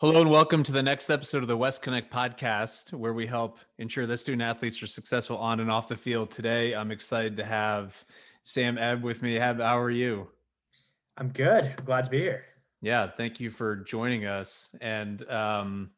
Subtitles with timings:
[0.00, 4.06] Hello and welcome to the next episode of the WesConnects podcast, where we help ensure
[4.06, 6.30] that student athletes are successful on and off the field.
[6.30, 8.04] Today, I'm excited to have
[8.44, 9.38] Sam Ebb with me.
[9.38, 10.28] Ebb, how are you?
[11.16, 11.64] I'm good.
[11.64, 12.44] I'm glad to be here.
[12.80, 14.68] Yeah, thank you for joining us.
[14.80, 15.90] And um,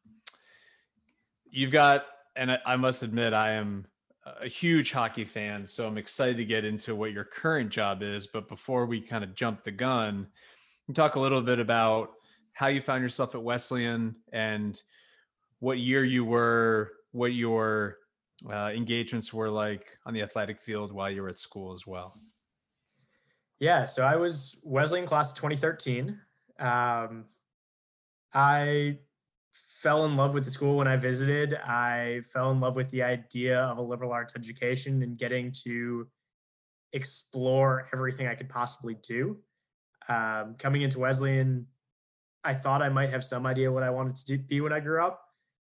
[1.50, 2.06] you've got,
[2.36, 3.84] and I must admit, I am
[4.40, 8.26] a huge hockey fan, so I'm excited to get into what your current job is.
[8.26, 10.28] But before we kind of jump the gun,
[10.94, 12.12] talk a little bit about
[12.60, 14.82] how you found yourself at Wesleyan and
[15.60, 17.96] what year you were, what your
[18.52, 22.20] uh, engagements were like on the athletic field while you were at school as well.
[23.60, 26.20] Yeah, so I was Wesleyan class 2013.
[26.58, 27.24] Um,
[28.34, 28.98] I
[29.54, 31.54] fell in love with the school when I visited.
[31.54, 36.08] I fell in love with the idea of a liberal arts education and getting to
[36.92, 39.38] explore everything I could possibly do.
[40.10, 41.66] Um, coming into Wesleyan,
[42.44, 44.80] I thought I might have some idea what I wanted to do, be when I
[44.80, 45.22] grew up.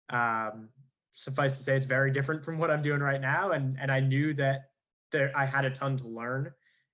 [0.10, 0.70] Um,
[1.12, 4.00] suffice to say, it's very different from what I'm doing right now, and and I
[4.02, 4.66] knew that
[5.12, 6.52] there I had a ton to learn,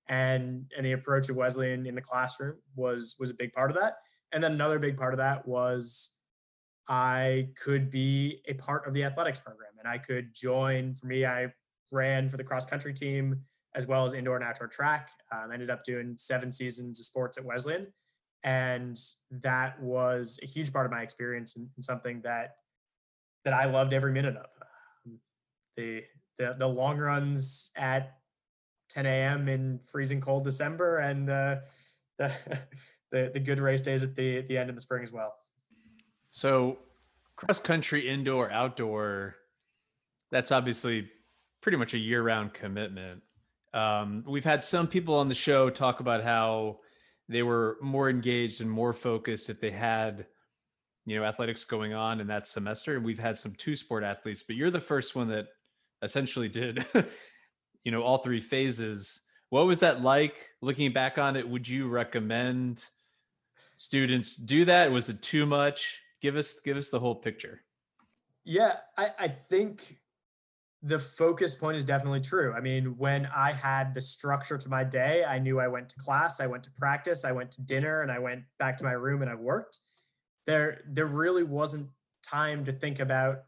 [0.07, 3.77] and and the approach of Wesleyan in the classroom was was a big part of
[3.77, 3.95] that.
[4.33, 6.11] And then another big part of that was
[6.87, 10.93] I could be a part of the athletics program, and I could join.
[10.93, 11.51] For me, I
[11.91, 13.41] ran for the cross country team
[13.73, 15.09] as well as indoor and outdoor track.
[15.31, 17.87] Um, ended up doing seven seasons of sports at Wesleyan
[18.43, 18.97] and
[19.29, 22.55] that was a huge part of my experience and, and something that
[23.43, 24.45] that I loved every minute of.
[25.05, 25.19] Um,
[25.75, 26.03] the,
[26.37, 28.17] the the long runs at
[28.89, 29.47] 10 a.m.
[29.47, 31.63] in freezing cold December, and the
[32.17, 32.31] the
[33.11, 35.33] the, the good race days at the the end of the spring as well.
[36.29, 36.79] So,
[37.35, 39.35] cross country, indoor, outdoor,
[40.31, 41.09] that's obviously
[41.61, 43.21] pretty much a year round commitment.
[43.73, 46.79] Um, we've had some people on the show talk about how
[47.31, 50.25] they were more engaged and more focused if they had
[51.05, 52.95] you know athletics going on in that semester.
[52.95, 55.47] And we've had some two sport athletes but you're the first one that
[56.01, 56.85] essentially did
[57.83, 59.21] you know all three phases.
[59.49, 60.49] What was that like?
[60.61, 62.85] Looking back on it would you recommend
[63.77, 64.91] students do that?
[64.91, 65.99] Was it too much?
[66.21, 67.61] Give us give us the whole picture.
[68.43, 70.00] Yeah i i think
[70.83, 72.53] the focus point is definitely true.
[72.53, 75.99] I mean, when I had the structure to my day, I knew I went to
[75.99, 78.93] class, I went to practice, I went to dinner, and I went back to my
[78.93, 79.79] room and I worked.
[80.47, 81.89] There, there really wasn't
[82.23, 83.43] time to think about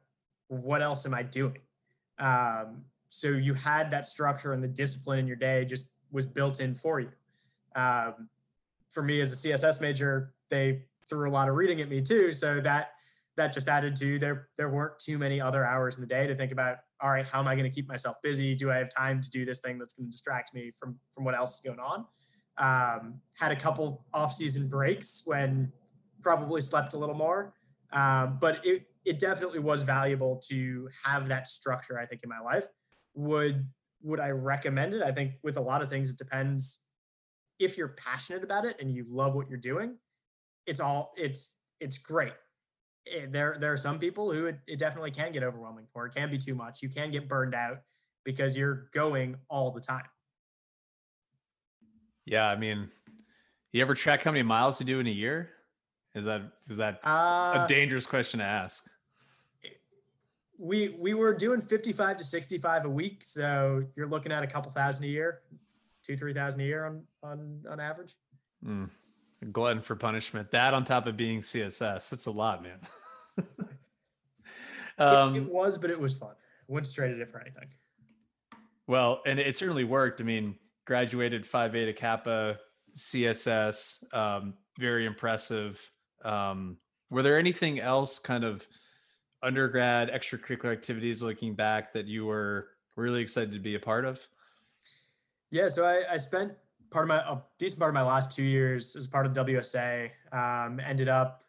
[0.47, 1.57] what else am I doing.
[2.19, 6.59] Um, so you had that structure and the discipline in your day just was built
[6.59, 7.09] in for you.
[7.75, 8.29] Um,
[8.89, 12.31] for me as a CSS major, they threw a lot of reading at me too,
[12.31, 12.91] so that
[13.35, 14.50] that just added to there.
[14.57, 17.39] There weren't too many other hours in the day to think about all right, how
[17.39, 18.55] am I going to keep myself busy?
[18.55, 21.25] Do I have time to do this thing that's going to distract me from from
[21.25, 22.05] what else is going on?
[22.57, 25.73] Um, had a couple off-season breaks when
[26.21, 27.53] probably slept a little more,
[27.91, 31.99] um, but it it definitely was valuable to have that structure.
[31.99, 32.67] I think in my life
[33.15, 33.67] would
[34.01, 35.01] would I recommend it?
[35.01, 36.79] I think with a lot of things, it depends
[37.59, 39.97] if you're passionate about it and you love what you're doing.
[40.65, 42.33] It's all it's it's great
[43.29, 46.05] there there are some people who it, it definitely can get overwhelming for.
[46.05, 46.81] It can be too much.
[46.81, 47.79] You can get burned out
[48.23, 50.05] because you're going all the time.
[52.25, 52.89] Yeah, I mean,
[53.71, 55.49] you ever track how many miles you do in a year?
[56.15, 58.89] Is that is that uh, a dangerous question to ask?
[60.57, 64.71] We we were doing 55 to 65 a week, so you're looking at a couple
[64.71, 65.41] thousand a year,
[66.05, 68.15] two three thousand a year on on on average.
[68.65, 68.89] Mm,
[69.51, 70.51] glutton for punishment.
[70.51, 72.79] That on top of being CSS, that's a lot, man.
[74.97, 76.35] um, it, it, was, but it was fun.
[76.67, 77.67] Wouldn't trade it for anything.
[78.87, 80.21] Well, and it certainly worked.
[80.21, 80.55] I mean,
[80.85, 82.57] graduated Phi Beta Kappa,
[82.95, 85.89] CSS, um, very impressive.
[86.23, 86.77] Um,
[87.09, 88.67] were there anything else kind of
[89.41, 94.25] undergrad extracurricular activities looking back that you were really excited to be a part of?
[95.51, 96.53] Yeah, so I, I spent
[96.93, 99.43] part of my a decent part of my last two years as part of the
[99.43, 100.11] WSA.
[100.31, 101.43] Um, ended up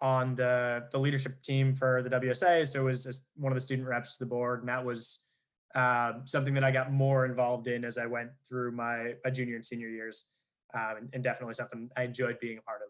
[0.00, 3.60] on the the leadership team for the WSA, so it was just one of the
[3.60, 5.26] student reps to the board, and that was
[5.74, 9.54] um, something that I got more involved in as I went through my, my junior
[9.56, 10.26] and senior years,
[10.74, 12.88] um, and, and definitely something I enjoyed being a part of.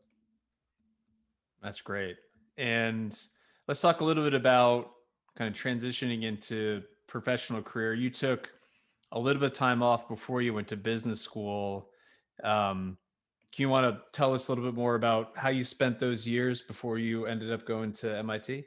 [1.62, 2.16] That's great.
[2.56, 3.18] And
[3.68, 4.92] let's talk a little bit about
[5.36, 7.92] kind of transitioning into professional career.
[7.92, 8.50] You took
[9.12, 11.90] a little bit of time off before you went to business school.
[12.42, 12.96] Um,
[13.52, 16.26] can you want to tell us a little bit more about how you spent those
[16.26, 18.64] years before you ended up going to MIT?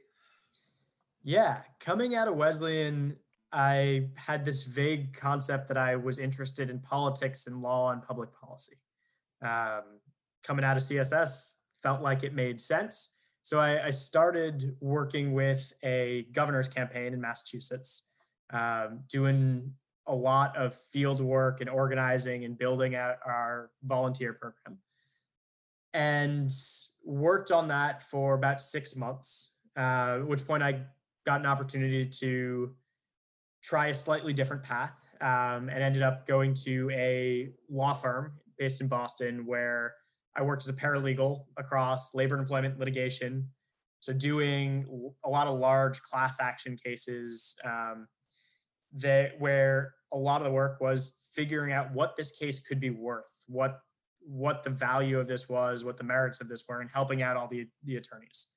[1.24, 3.16] Yeah, coming out of Wesleyan,
[3.54, 8.34] I had this vague concept that I was interested in politics and law and public
[8.34, 8.76] policy.
[9.42, 9.84] Um,
[10.44, 13.16] coming out of CSS, felt like it made sense.
[13.42, 18.10] So I, I started working with a governor's campaign in Massachusetts,
[18.52, 19.74] um, doing
[20.08, 24.80] a lot of field work and organizing and building out our volunteer program.
[25.94, 26.52] And
[27.04, 30.82] worked on that for about six months, uh, at which point I
[31.26, 32.76] got an opportunity to
[33.64, 38.82] try a slightly different path um, and ended up going to a law firm based
[38.82, 39.94] in Boston where
[40.36, 43.50] I worked as a paralegal across labor and employment litigation.
[44.02, 44.86] So, doing
[45.24, 48.08] a lot of large class action cases um,
[48.94, 52.90] that where a lot of the work was figuring out what this case could be
[52.90, 53.80] worth, what
[54.26, 57.36] what the value of this was, what the merits of this were, and helping out
[57.36, 58.48] all the the attorneys.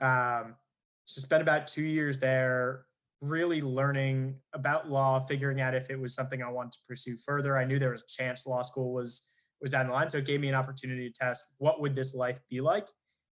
[0.00, 0.56] Um,
[1.04, 2.86] so spent about two years there,
[3.20, 7.56] really learning about law, figuring out if it was something I wanted to pursue further.
[7.56, 9.28] I knew there was a chance law school was
[9.60, 12.14] was down the line, so it gave me an opportunity to test what would this
[12.14, 12.88] life be like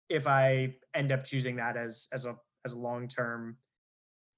[0.08, 3.56] if I end up choosing that as as a as a long term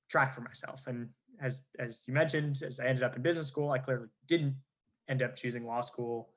[0.09, 0.87] track for myself.
[0.87, 1.11] And
[1.41, 4.57] as as you mentioned, as I ended up in business school, I clearly didn't
[5.09, 6.31] end up choosing law school.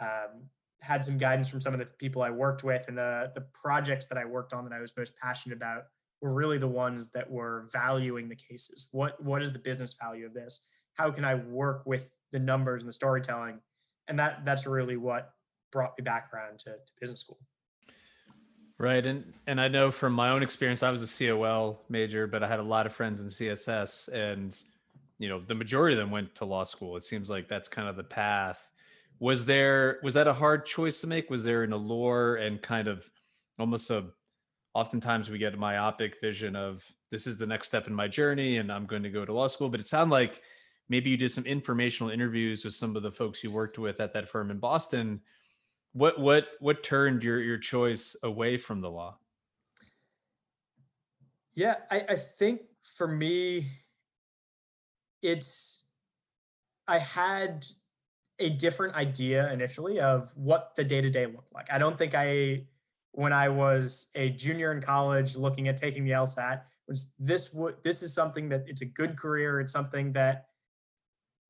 [0.00, 0.48] Um,
[0.80, 4.06] had some guidance from some of the people I worked with, and the the projects
[4.08, 5.84] that I worked on that I was most passionate about
[6.20, 8.88] were really the ones that were valuing the cases.
[8.92, 10.66] What what is the business value of this?
[10.94, 13.60] How can I work with the numbers and the storytelling?
[14.08, 15.32] And that that's really what
[15.70, 17.38] brought me back around to, to business school.
[18.80, 19.04] Right.
[19.04, 22.48] And and I know from my own experience, I was a COL major, but I
[22.48, 24.58] had a lot of friends in CSS and
[25.18, 26.96] you know, the majority of them went to law school.
[26.96, 28.70] It seems like that's kind of the path.
[29.18, 31.28] Was there was that a hard choice to make?
[31.28, 33.06] Was there an allure and kind of
[33.58, 34.06] almost a
[34.72, 38.56] oftentimes we get a myopic vision of this is the next step in my journey
[38.56, 40.40] and I'm going to go to law school, but it sounded like
[40.88, 44.14] maybe you did some informational interviews with some of the folks you worked with at
[44.14, 45.20] that firm in Boston
[45.92, 49.18] what what what turned your your choice away from the law?
[51.54, 53.66] Yeah, I, I think for me,
[55.22, 55.82] it's
[56.86, 57.66] I had
[58.38, 61.70] a different idea initially of what the day to day looked like.
[61.70, 62.64] I don't think I,
[63.12, 67.76] when I was a junior in college looking at taking the LSAT, was this would
[67.84, 69.60] this is something that it's a good career.
[69.60, 70.46] It's something that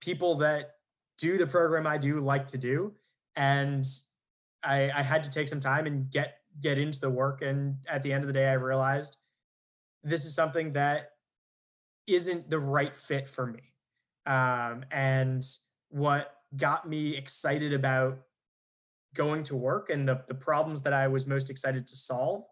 [0.01, 0.73] people that
[1.17, 2.93] do the program I do like to do,
[3.37, 3.87] and
[4.63, 7.43] I, I had to take some time and get get into the work.
[7.43, 9.17] And at the end of the day, I realized
[10.03, 11.11] this is something that
[12.07, 13.63] isn't the right fit for me.
[14.27, 15.43] Um, and
[15.89, 18.19] what got me excited about
[19.15, 22.45] going to work and the, the problems that I was most excited to solve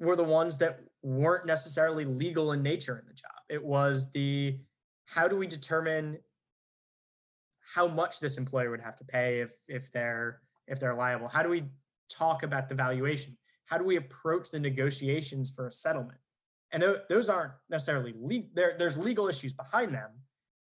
[0.00, 3.30] were the ones that weren't necessarily legal in nature in the job.
[3.48, 4.58] It was the
[5.06, 6.18] how do we determine
[7.74, 11.28] how much this employer would have to pay if if they're if they're liable?
[11.28, 11.64] How do we
[12.10, 13.36] talk about the valuation?
[13.66, 16.18] How do we approach the negotiations for a settlement?
[16.72, 18.50] And those aren't necessarily legal.
[18.54, 20.10] There, there's legal issues behind them,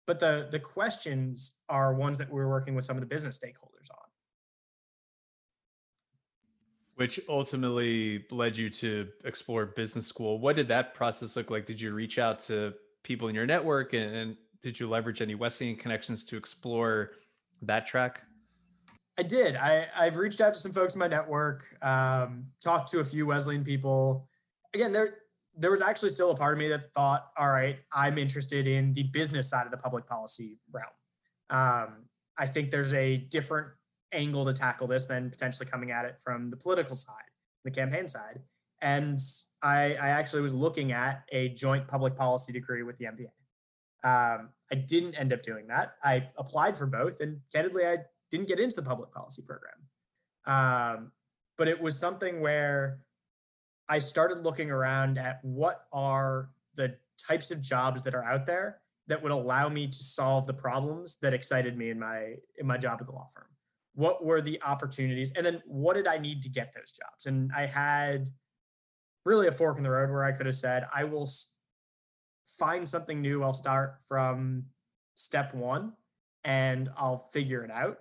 [0.07, 3.91] but the the questions are ones that we're working with some of the business stakeholders
[3.91, 4.07] on.
[6.95, 10.41] Which ultimately led you to explore business school.
[10.41, 11.67] What did that process look like?
[11.67, 12.73] Did you reach out to
[13.05, 17.13] people in your network and, and did you leverage any Wesleyan connections to explore
[17.63, 18.23] that track?
[19.19, 19.57] I did.
[19.57, 23.27] I, I've reached out to some folks in my network, um, talked to a few
[23.27, 24.29] Wesleyan people.
[24.73, 25.17] Again, there
[25.57, 28.93] there was actually still a part of me that thought, all right, I'm interested in
[28.93, 30.87] the business side of the public policy realm.
[31.51, 32.05] Um,
[32.39, 33.67] I think there's a different
[34.13, 37.17] angle to tackle this than potentially coming at it from the political side,
[37.65, 38.39] the campaign side.
[38.81, 39.19] And
[39.61, 43.31] I, I actually was looking at a joint public policy degree with the MBA.
[44.05, 45.95] Um, I didn't end up doing that.
[46.05, 47.97] I applied for both, and candidly, I
[48.31, 49.75] didn't get into the public policy program.
[50.47, 51.13] Um,
[51.57, 53.01] but it was something where
[53.89, 58.81] I started looking around at what are the types of jobs that are out there
[59.09, 62.77] that would allow me to solve the problems that excited me in my in my
[62.77, 63.47] job at the law firm.
[63.95, 67.27] What were the opportunities, and then what did I need to get those jobs?
[67.27, 68.31] And I had
[69.25, 71.29] really a fork in the road where I could have said, I will
[72.59, 73.43] find something new.
[73.43, 74.65] I'll start from
[75.15, 75.93] step one
[76.45, 77.99] and I'll figure it out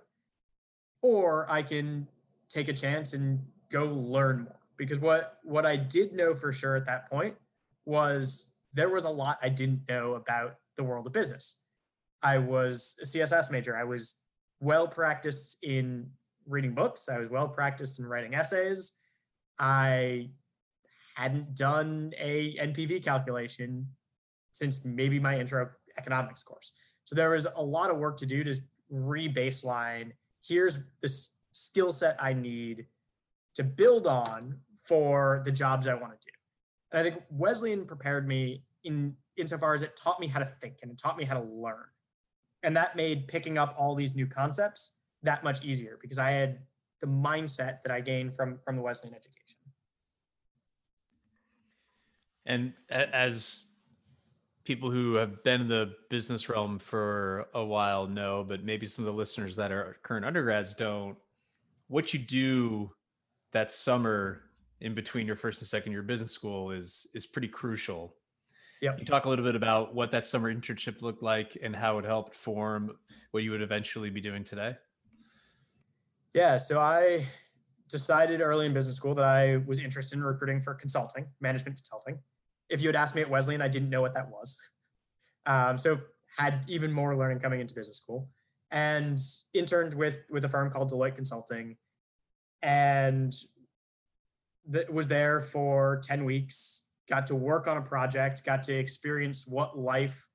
[1.02, 2.08] or I can
[2.48, 3.40] take a chance and
[3.70, 4.54] go learn more.
[4.76, 7.34] Because what what I did know for sure at that point
[7.84, 11.64] was there was a lot I didn't know about the world of business.
[12.22, 13.76] I was a CSS major.
[13.76, 14.20] I was
[14.60, 16.10] well practiced in
[16.46, 17.08] reading books.
[17.08, 18.98] I was well practiced in writing essays.
[19.58, 20.30] I
[21.14, 23.88] hadn't done a NPV calculation
[24.52, 26.72] since maybe my intro economics course.
[27.04, 28.54] So there was a lot of work to do to
[28.90, 30.12] re-baseline
[30.48, 31.12] here's the
[31.52, 32.86] skill set I need
[33.56, 36.32] to build on for the jobs I want to do.
[36.92, 40.78] And I think Wesleyan prepared me in insofar as it taught me how to think
[40.82, 41.84] and it taught me how to learn.
[42.62, 46.60] And that made picking up all these new concepts that much easier because I had
[47.00, 49.58] the mindset that I gained from from the Wesleyan education.
[52.46, 53.67] And as
[54.68, 59.02] people who have been in the business realm for a while know, but maybe some
[59.02, 61.16] of the listeners that are current undergrads don't,
[61.86, 62.90] what you do
[63.54, 64.42] that summer
[64.82, 68.14] in between your first and second year business school is is pretty crucial.
[68.82, 68.94] Yeah.
[68.98, 72.04] You talk a little bit about what that summer internship looked like and how it
[72.04, 72.94] helped form
[73.30, 74.76] what you would eventually be doing today.
[76.34, 77.24] Yeah, so I
[77.88, 82.18] decided early in business school that I was interested in recruiting for consulting, management consulting.
[82.68, 84.56] If you had asked me at Wesleyan, I didn't know what that was.
[85.46, 85.98] Um, so
[86.36, 88.28] had even more learning coming into business school
[88.70, 89.18] and
[89.54, 91.76] interned with with a firm called Deloitte Consulting
[92.62, 93.32] and
[94.68, 99.46] that was there for 10 weeks got to work on a project got to experience
[99.48, 100.28] what life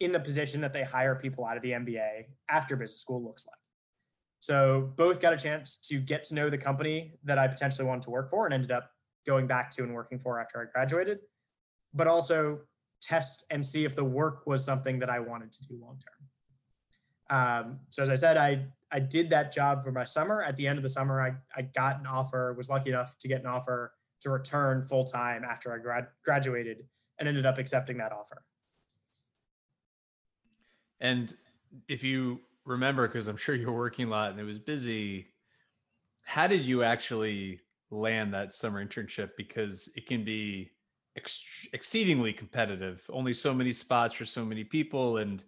[0.00, 3.46] in the position that they hire people out of the MBA after business school looks
[3.46, 3.58] like
[4.40, 8.02] so both got a chance to get to know the company that I potentially wanted
[8.02, 8.90] to work for and ended up
[9.26, 11.18] going back to and working for after I graduated,
[11.94, 12.60] but also
[13.00, 16.12] test and see if the work was something that I wanted to do long term.
[17.28, 20.42] Um, so as I said, I I did that job for my summer.
[20.42, 23.28] At the end of the summer, I, I got an offer, was lucky enough to
[23.28, 26.84] get an offer to return full time after I grad, graduated
[27.18, 28.42] and ended up accepting that offer.
[31.00, 31.34] And
[31.88, 35.28] if you remember, because I'm sure you were working a lot and it was busy,
[36.22, 39.30] how did you actually land that summer internship?
[39.36, 40.70] Because it can be
[41.16, 45.42] ex- exceedingly competitive, only so many spots for so many people, and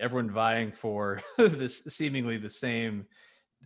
[0.00, 3.06] everyone vying for this seemingly the same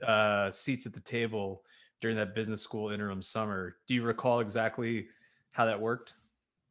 [0.06, 1.62] uh, seats at the table
[2.00, 3.76] during that business school interim summer.
[3.86, 5.06] Do you recall exactly
[5.52, 6.14] how that worked?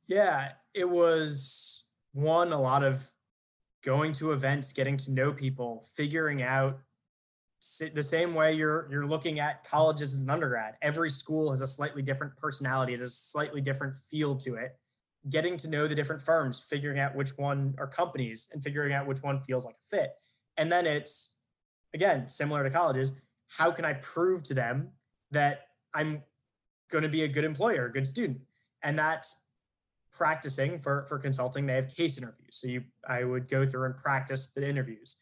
[0.07, 3.09] Yeah, it was one, a lot of
[3.83, 6.79] going to events, getting to know people, figuring out
[7.93, 10.75] the same way you're you're looking at colleges as an undergrad.
[10.81, 14.77] Every school has a slightly different personality, it has a slightly different feel to it.
[15.29, 19.05] Getting to know the different firms, figuring out which one are companies and figuring out
[19.05, 20.13] which one feels like a fit.
[20.57, 21.37] And then it's
[21.93, 23.13] again similar to colleges.
[23.47, 24.89] How can I prove to them
[25.29, 26.23] that I'm
[26.89, 28.39] going to be a good employer, a good student?
[28.81, 29.43] And that's
[30.11, 33.95] practicing for for consulting they have case interviews so you i would go through and
[33.95, 35.17] practice the interviews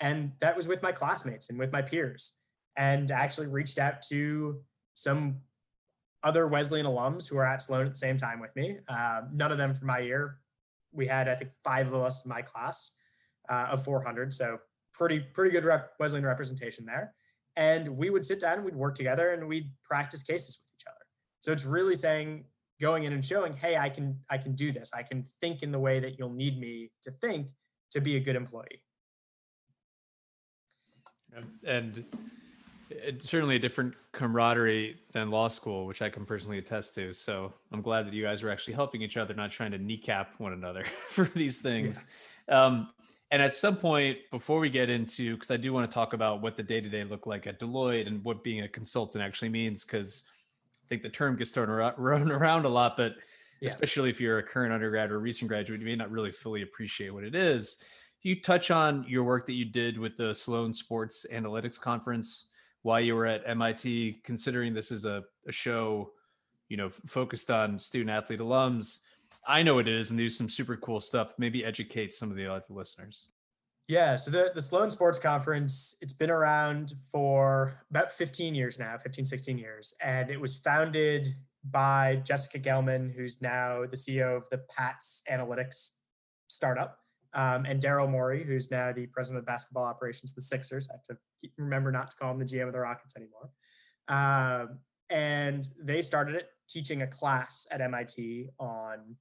[0.00, 2.40] and that was with my classmates and with my peers
[2.76, 4.60] and actually reached out to
[4.94, 5.36] some
[6.22, 8.78] other wesleyan alums who are at sloan at the same time with me.
[8.88, 10.38] Uh, none of them from my year.
[10.92, 12.92] We had i think five of us in my class
[13.48, 14.58] uh, of 400 so
[14.92, 17.14] pretty pretty good rep, wesleyan representation there.
[17.56, 20.86] And we would sit down and we'd work together and we'd practice cases with each
[20.86, 21.04] other.
[21.40, 22.44] So it's really saying
[22.80, 24.92] going in and showing hey i can i can do this.
[24.94, 27.50] I can think in the way that you'll need me to think
[27.90, 28.82] to be a good employee
[31.66, 32.04] and
[32.90, 37.52] it's certainly a different camaraderie than law school which i can personally attest to so
[37.72, 40.52] i'm glad that you guys are actually helping each other not trying to kneecap one
[40.52, 42.06] another for these things
[42.48, 42.64] yeah.
[42.64, 42.88] um,
[43.30, 46.42] and at some point before we get into because i do want to talk about
[46.42, 50.24] what the day-to-day look like at deloitte and what being a consultant actually means because
[50.84, 51.98] I think the term gets thrown around,
[52.30, 53.14] around a lot, but
[53.60, 53.68] yeah.
[53.68, 57.12] especially if you're a current undergrad or recent graduate, you may not really fully appreciate
[57.12, 57.82] what it is.
[58.24, 62.48] You touch on your work that you did with the Sloan Sports Analytics Conference
[62.80, 66.10] while you were at MIT, considering this is a, a show,
[66.70, 69.00] you know, focused on student athlete alums.
[69.46, 71.34] I know it is, and do some super cool stuff.
[71.36, 73.28] Maybe educate some of the other listeners.
[73.88, 78.96] Yeah, so the, the Sloan Sports Conference, it's been around for about 15 years now,
[78.96, 79.94] 15, 16 years.
[80.02, 81.28] And it was founded
[81.62, 85.90] by Jessica Gelman, who's now the CEO of the PATS Analytics
[86.48, 87.00] startup,
[87.34, 90.88] um, and Daryl Morey, who's now the president of basketball operations, the Sixers.
[90.90, 93.50] I have to keep, remember not to call him the GM of the Rockets anymore.
[94.08, 94.78] Um,
[95.10, 99.16] and they started it teaching a class at MIT on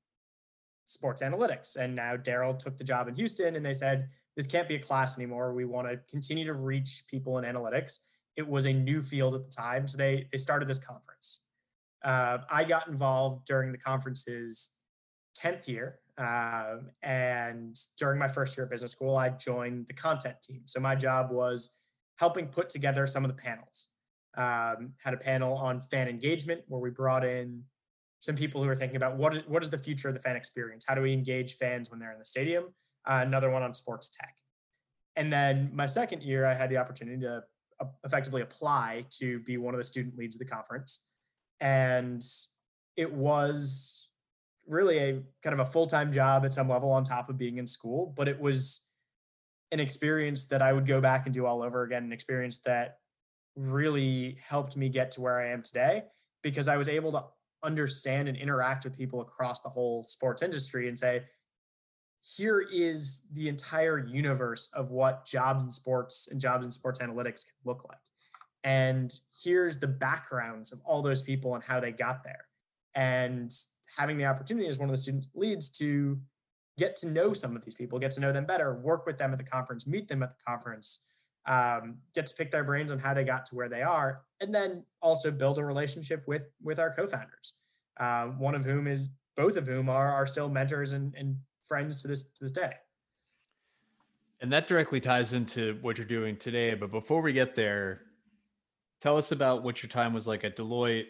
[0.85, 1.75] sports analytics.
[1.75, 4.79] And now Daryl took the job in Houston and they said, this can't be a
[4.79, 5.53] class anymore.
[5.53, 7.99] We want to continue to reach people in analytics.
[8.35, 11.45] It was a new field at the time, so they they started this conference.
[12.03, 14.77] Uh, I got involved during the conference's
[15.35, 20.35] tenth year, um, and during my first year at business school, I joined the content
[20.43, 20.61] team.
[20.65, 21.75] So my job was
[22.19, 23.89] helping put together some of the panels.
[24.35, 27.63] Um, had a panel on fan engagement where we brought in
[28.19, 30.35] some people who are thinking about what is, what is the future of the fan
[30.35, 30.85] experience?
[30.87, 32.65] How do we engage fans when they're in the stadium?
[33.05, 34.35] uh, another one on sports tech.
[35.15, 37.43] And then my second year, I had the opportunity to
[38.03, 41.05] effectively apply to be one of the student leads of the conference.
[41.59, 42.23] And
[42.95, 44.02] it was
[44.67, 47.67] really a kind of a full-time job at some level on top of being in
[47.67, 48.87] school, but it was
[49.71, 52.99] an experience that I would go back and do all over again, an experience that
[53.55, 56.03] really helped me get to where I am today
[56.41, 57.23] because I was able to
[57.63, 61.23] understand and interact with people across the whole sports industry and say,
[62.21, 67.45] here is the entire universe of what jobs in sports and jobs in sports analytics
[67.45, 67.97] can look like.
[68.63, 72.45] And here's the backgrounds of all those people and how they got there.
[72.95, 73.53] And
[73.97, 76.19] having the opportunity as one of the student leads to
[76.77, 79.31] get to know some of these people, get to know them better, work with them
[79.31, 81.05] at the conference, meet them at the conference,
[81.45, 84.53] um, get to pick their brains on how they got to where they are, and
[84.53, 87.53] then also build a relationship with with our co-founders.
[87.99, 92.01] Um, one of whom is both of whom are are still mentors and, and friends
[92.01, 92.73] to this to this day.
[94.41, 96.73] And that directly ties into what you're doing today.
[96.73, 98.01] But before we get there,
[98.99, 101.05] tell us about what your time was like at Deloitte,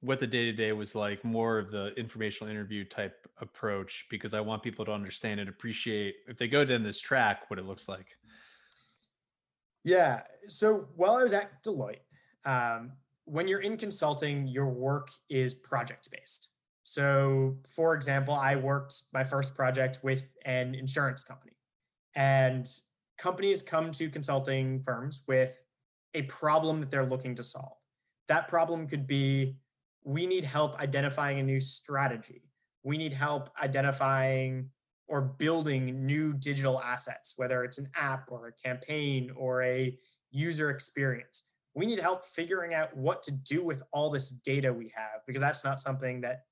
[0.00, 4.32] what the day to day was like, more of the informational interview type approach, because
[4.32, 7.66] I want people to understand and appreciate if they go down this track, what it
[7.66, 8.16] looks like.
[9.84, 10.22] Yeah.
[10.48, 12.00] So while I was at Deloitte,
[12.44, 12.92] um,
[13.24, 16.48] when you're in consulting, your work is project based.
[16.82, 21.52] So, for example, I worked my first project with an insurance company,
[22.16, 22.66] and
[23.18, 25.52] companies come to consulting firms with
[26.14, 27.76] a problem that they're looking to solve.
[28.28, 29.56] That problem could be
[30.04, 32.42] we need help identifying a new strategy,
[32.82, 34.70] we need help identifying
[35.08, 39.98] or building new digital assets, whether it's an app or a campaign or a
[40.30, 41.48] user experience.
[41.74, 45.42] We need help figuring out what to do with all this data we have because
[45.42, 46.42] that's not something that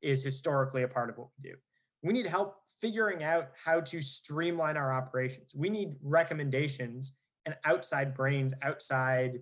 [0.00, 1.56] is historically a part of what we do.
[2.02, 5.54] We need help figuring out how to streamline our operations.
[5.56, 9.40] We need recommendations and outside brains, outside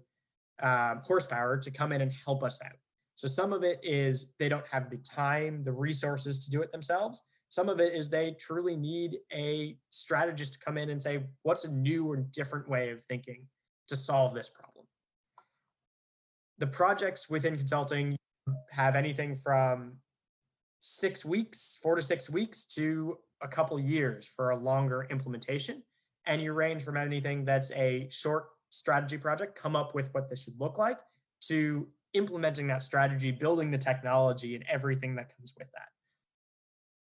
[0.62, 2.76] um, horsepower to come in and help us out.
[3.23, 6.73] So some of it is they don't have the time, the resources to do it
[6.73, 7.23] themselves.
[7.50, 11.65] Some of it is they truly need a strategist to come in and say, what's
[11.65, 13.47] a new or different way of thinking
[13.87, 14.87] to solve this problem?
[16.58, 18.17] The projects within consulting
[18.73, 19.99] have anything from
[20.80, 25.85] six weeks, four to six weeks, to a couple years for a longer implementation.
[26.26, 30.43] And you range from anything that's a short strategy project, come up with what this
[30.43, 30.99] should look like,
[31.43, 35.88] to implementing that strategy, building the technology, and everything that comes with that.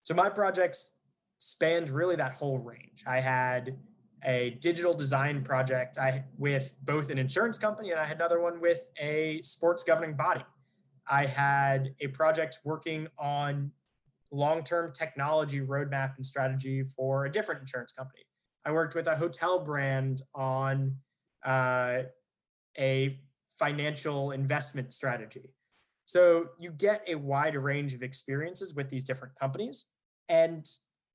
[0.03, 0.97] So my projects
[1.39, 3.05] spanned really that whole range.
[3.07, 3.79] I had
[4.25, 8.61] a digital design project I with both an insurance company and I had another one
[8.61, 10.45] with a sports governing body.
[11.07, 13.71] I had a project working on
[14.31, 18.25] long-term technology roadmap and strategy for a different insurance company.
[18.65, 20.97] I worked with a hotel brand on
[21.45, 22.03] uh,
[22.77, 23.21] a
[23.59, 25.55] financial investment strategy.
[26.05, 29.87] So you get a wide range of experiences with these different companies.
[30.29, 30.67] And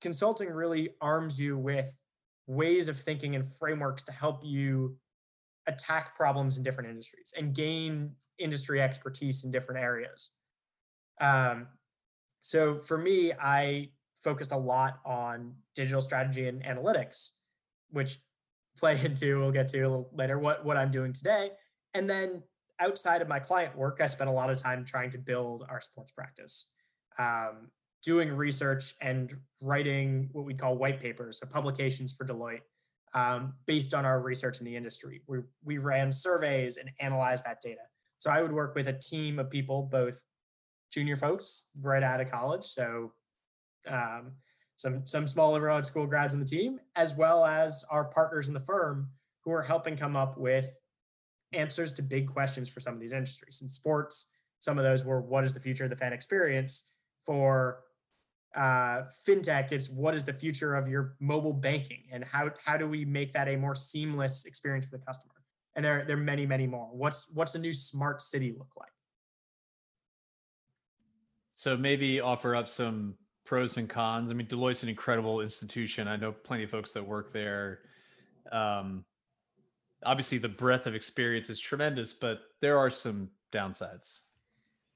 [0.01, 1.91] consulting really arms you with
[2.45, 4.97] ways of thinking and frameworks to help you
[5.65, 10.32] attack problems in different industries and gain industry expertise in different areas.
[11.21, 11.67] Um,
[12.41, 17.32] so for me, I focused a lot on digital strategy and analytics,
[17.91, 18.19] which
[18.77, 21.51] play into we'll get to a little later what what I'm doing today.
[21.93, 22.43] And then
[22.79, 25.82] outside of my client work, I spent a lot of time trying to build our
[25.82, 26.71] sports practice.
[27.19, 27.69] Um,
[28.03, 32.60] doing research and writing what we call white papers, so publications for Deloitte,
[33.13, 35.21] um, based on our research in the industry.
[35.25, 37.82] We, we ran surveys and analyzed that data.
[38.19, 40.19] So I would work with a team of people, both
[40.91, 43.13] junior folks right out of college, so
[43.88, 44.34] um,
[44.75, 48.47] some some small liberal arts school grads in the team, as well as our partners
[48.47, 49.10] in the firm
[49.43, 50.75] who are helping come up with
[51.53, 53.61] answers to big questions for some of these industries.
[53.61, 56.91] In sports, some of those were what is the future of the fan experience?
[57.25, 57.79] For
[58.55, 62.87] uh, fintech, it's what is the future of your mobile banking and how, how do
[62.87, 65.33] we make that a more seamless experience for the customer?
[65.75, 66.89] And there, there are many, many more.
[66.91, 68.89] What's, what's a new smart city look like?
[71.55, 74.31] So maybe offer up some pros and cons.
[74.31, 76.07] I mean, Deloitte's an incredible institution.
[76.07, 77.79] I know plenty of folks that work there.
[78.51, 79.05] Um,
[80.05, 84.21] obviously, the breadth of experience is tremendous, but there are some downsides.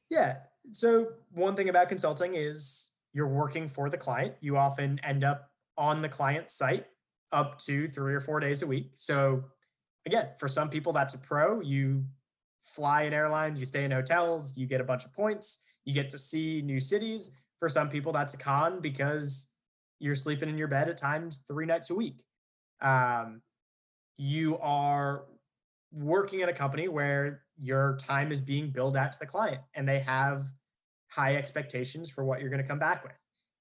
[0.10, 0.38] Yeah.
[0.72, 4.36] So one thing about consulting is you're working for the client.
[4.42, 6.86] You often end up on the client site
[7.32, 8.92] up to three or four days a week.
[8.96, 9.44] So,
[10.06, 11.62] again, for some people, that's a pro.
[11.62, 12.06] You
[12.62, 16.10] fly in airlines, you stay in hotels, you get a bunch of points, you get
[16.12, 17.36] to see new cities.
[17.60, 19.52] For some people, that's a con because
[20.00, 22.24] you're sleeping in your bed at times three nights a week.
[22.82, 23.42] Um,
[24.18, 25.26] you are
[25.92, 29.88] working at a company where your time is being billed out to the client and
[29.88, 30.46] they have
[31.08, 33.18] high expectations for what you're going to come back with.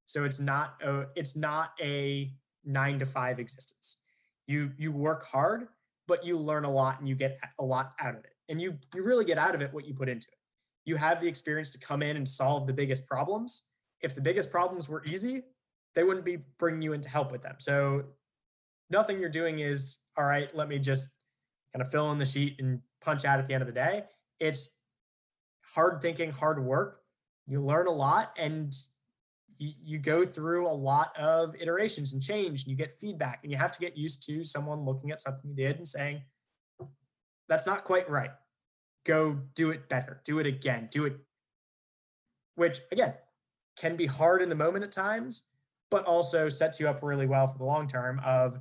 [0.06, 2.32] So it's not a, it's not a
[2.64, 3.98] 9 to 5 existence.
[4.46, 5.68] You you work hard,
[6.06, 8.32] but you learn a lot and you get a lot out of it.
[8.48, 10.38] And you you really get out of it what you put into it.
[10.84, 13.64] You have the experience to come in and solve the biggest problems.
[14.00, 15.42] If the biggest problems were easy,
[15.96, 17.56] they wouldn't be bringing you in to help with them.
[17.58, 18.04] So
[18.88, 21.12] nothing you're doing is all right, let me just
[21.72, 24.04] kind of fill in the sheet and punch out at the end of the day.
[24.40, 24.76] It's
[25.74, 27.00] hard thinking, hard work.
[27.46, 28.74] You learn a lot and
[29.58, 33.52] you, you go through a lot of iterations and change and you get feedback and
[33.52, 36.22] you have to get used to someone looking at something you did and saying,
[37.48, 38.32] that's not quite right.
[39.04, 40.20] Go do it better.
[40.24, 40.88] Do it again.
[40.90, 41.16] Do it,
[42.56, 43.14] which again
[43.76, 45.44] can be hard in the moment at times,
[45.90, 48.58] but also sets you up really well for the long term of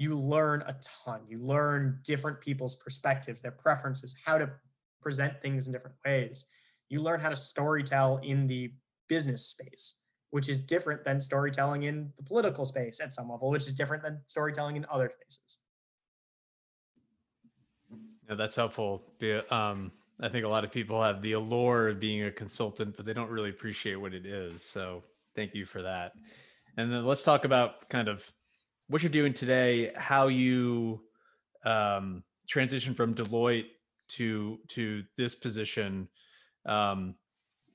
[0.00, 1.20] you learn a ton.
[1.28, 4.50] You learn different people's perspectives, their preferences, how to
[5.02, 6.46] present things in different ways.
[6.88, 8.72] You learn how to storytell in the
[9.10, 9.96] business space,
[10.30, 14.02] which is different than storytelling in the political space at some level, which is different
[14.02, 15.58] than storytelling in other spaces.
[18.26, 19.02] Yeah, that's helpful.
[19.50, 23.04] Um, I think a lot of people have the allure of being a consultant, but
[23.04, 24.62] they don't really appreciate what it is.
[24.62, 25.02] So
[25.36, 26.12] thank you for that.
[26.78, 28.26] And then let's talk about kind of
[28.90, 31.00] what you're doing today, how you
[31.64, 33.66] um, transition from Deloitte
[34.08, 36.08] to to this position,
[36.66, 37.14] um,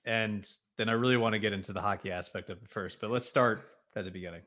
[0.06, 0.48] and
[0.78, 3.00] then I really want to get into the hockey aspect of it first.
[3.00, 3.62] But let's start
[3.96, 4.42] at the beginning.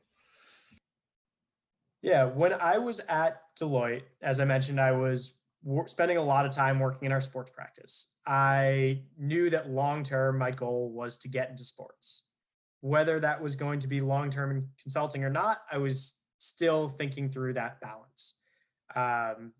[2.03, 5.39] Yeah, when I was at Deloitte, as I mentioned, I was
[5.87, 8.13] spending a lot of time working in our sports practice.
[8.25, 12.27] I knew that long term, my goal was to get into sports.
[12.81, 16.87] Whether that was going to be long term in consulting or not, I was still
[16.87, 18.35] thinking through that balance.
[18.95, 19.53] Um,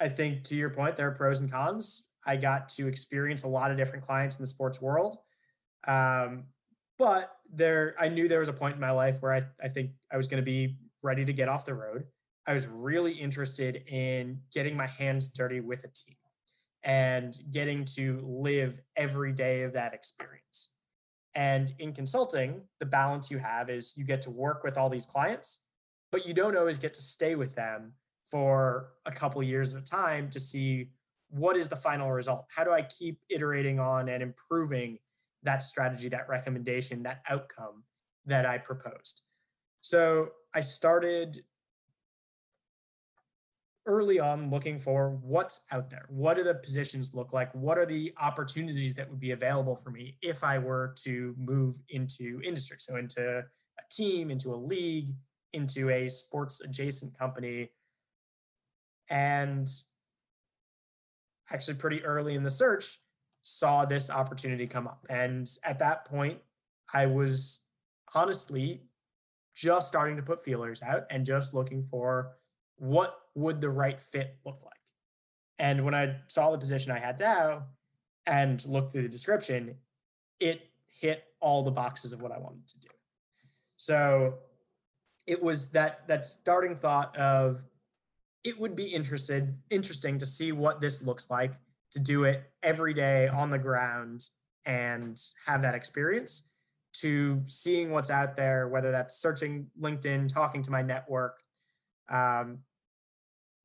[0.00, 2.08] I think to your point, there are pros and cons.
[2.26, 5.18] I got to experience a lot of different clients in the sports world.
[5.86, 6.44] Um,
[6.98, 9.90] but there, I knew there was a point in my life where I, I think
[10.10, 12.04] I was going to be ready to get off the road.
[12.46, 16.16] I was really interested in getting my hands dirty with a team
[16.82, 20.74] and getting to live every day of that experience.
[21.34, 25.06] And in consulting, the balance you have is you get to work with all these
[25.06, 25.63] clients
[26.14, 27.92] but you don't always get to stay with them
[28.24, 30.92] for a couple years at a time to see
[31.30, 32.46] what is the final result.
[32.54, 34.98] How do i keep iterating on and improving
[35.42, 37.82] that strategy that recommendation that outcome
[38.26, 39.22] that i proposed?
[39.80, 41.42] So i started
[43.84, 46.06] early on looking for what's out there.
[46.08, 47.52] What do the positions look like?
[47.56, 51.74] What are the opportunities that would be available for me if i were to move
[51.88, 52.76] into industry?
[52.78, 55.12] So into a team into a league
[55.54, 57.70] into a sports adjacent company.
[59.10, 59.68] And
[61.50, 62.98] actually pretty early in the search
[63.42, 65.06] saw this opportunity come up.
[65.08, 66.38] And at that point
[66.92, 67.60] i was
[68.14, 68.82] honestly
[69.54, 72.32] just starting to put feelers out and just looking for
[72.76, 74.74] what would the right fit look like.
[75.58, 77.64] And when i saw the position i had now
[78.26, 79.76] and looked through the description
[80.40, 82.88] it hit all the boxes of what i wanted to do.
[83.76, 84.38] So
[85.26, 87.64] it was that that starting thought of
[88.42, 91.54] it would be interested interesting to see what this looks like
[91.92, 94.28] to do it every day on the ground
[94.66, 96.50] and have that experience
[96.92, 101.40] to seeing what's out there whether that's searching linkedin talking to my network
[102.10, 102.58] um,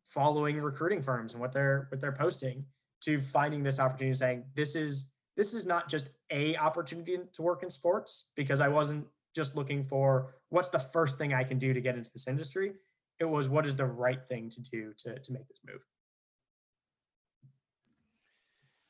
[0.05, 2.65] following recruiting firms and what they're what they're posting
[3.01, 7.63] to finding this opportunity saying this is this is not just a opportunity to work
[7.63, 11.73] in sports because i wasn't just looking for what's the first thing I can do
[11.73, 12.73] to get into this industry.
[13.19, 15.85] It was what is the right thing to do to, to make this move.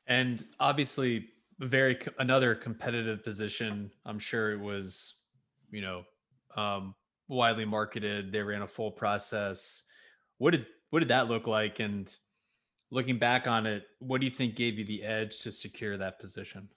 [0.07, 3.91] And obviously, very another competitive position.
[4.05, 5.15] I'm sure it was,
[5.71, 6.03] you know,
[6.55, 6.95] um,
[7.27, 8.31] widely marketed.
[8.31, 9.83] They ran a full process.
[10.37, 11.79] What did what did that look like?
[11.79, 12.13] And
[12.91, 16.19] looking back on it, what do you think gave you the edge to secure that
[16.19, 16.69] position?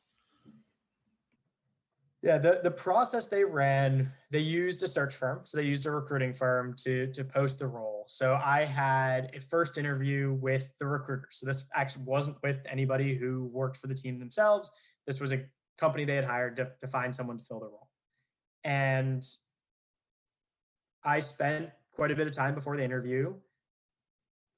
[2.22, 5.40] Yeah, the, the process they ran, they used a search firm.
[5.42, 8.04] So they used a recruiting firm to, to post the role.
[8.08, 11.26] So I had a first interview with the recruiter.
[11.32, 14.70] So this actually wasn't with anybody who worked for the team themselves.
[15.04, 15.44] This was a
[15.78, 17.88] company they had hired to, to find someone to fill the role.
[18.62, 19.24] And
[21.04, 23.34] I spent quite a bit of time before the interview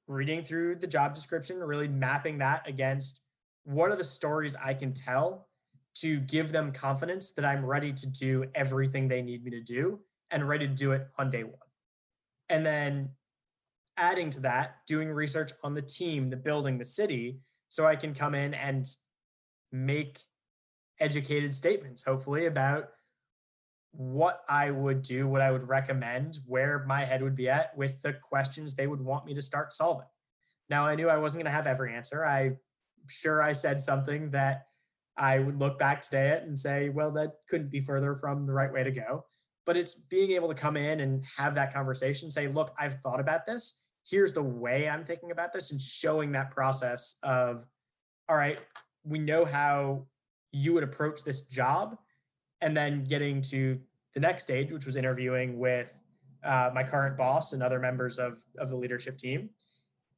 [0.07, 3.21] reading through the job description, really mapping that against
[3.63, 5.47] what are the stories I can tell
[5.95, 9.99] to give them confidence that I'm ready to do everything they need me to do
[10.31, 11.55] and ready to do it on day one.
[12.49, 13.09] And then
[13.97, 18.13] adding to that, doing research on the team, the building, the city, so I can
[18.13, 18.85] come in and
[19.71, 20.19] make
[20.99, 22.89] educated statements, hopefully, about
[23.91, 28.01] what I would do, what I would recommend, where my head would be at with
[28.01, 30.07] the questions they would want me to start solving.
[30.69, 32.25] Now, I knew I wasn't going to have every answer.
[32.25, 32.57] I'm
[33.07, 34.65] sure I said something that
[35.17, 38.53] I would look back today at and say, well, that couldn't be further from the
[38.53, 39.25] right way to go.
[39.65, 43.19] But it's being able to come in and have that conversation, say, look, I've thought
[43.19, 43.85] about this.
[44.07, 47.65] Here's the way I'm thinking about this, and showing that process of,
[48.29, 48.63] all right,
[49.03, 50.05] we know how
[50.51, 51.97] you would approach this job
[52.61, 53.79] and then getting to
[54.13, 55.99] the next stage, which was interviewing with
[56.43, 59.49] uh, my current boss and other members of, of the leadership team,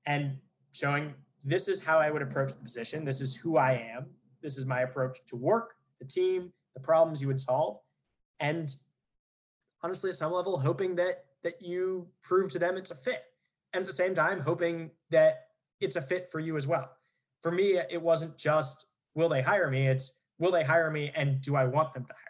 [0.05, 0.37] and
[0.73, 3.05] showing this is how I would approach the position.
[3.05, 4.07] This is who I am.
[4.41, 7.79] This is my approach to work, the team, the problems you would solve,
[8.39, 8.69] and
[9.81, 13.23] honestly, at some level, hoping that that you prove to them it's a fit,
[13.73, 15.47] and at the same time, hoping that
[15.79, 16.91] it's a fit for you as well.
[17.41, 21.41] For me, it wasn't just will they hire me; it's will they hire me, and
[21.41, 22.27] do I want them to hire me?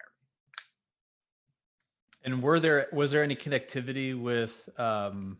[2.28, 5.38] and were there was there any connectivity with um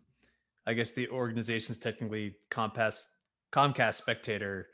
[0.66, 3.04] I guess the organization's technically Comcast
[3.52, 4.64] Comcast Spectacor.